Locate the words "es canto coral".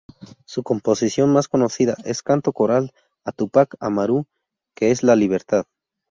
2.05-2.91